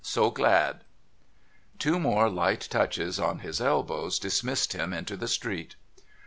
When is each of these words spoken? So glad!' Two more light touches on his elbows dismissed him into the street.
So 0.03 0.31
glad!' 0.31 0.83
Two 1.77 1.99
more 1.99 2.27
light 2.27 2.61
touches 2.71 3.19
on 3.19 3.37
his 3.41 3.61
elbows 3.61 4.17
dismissed 4.17 4.73
him 4.73 4.93
into 4.93 5.15
the 5.15 5.27
street. 5.27 5.75